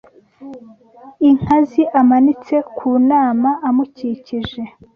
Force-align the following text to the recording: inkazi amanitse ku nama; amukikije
inkazi 1.29 1.81
amanitse 1.99 2.55
ku 2.77 2.89
nama; 3.09 3.49
amukikije 3.67 4.61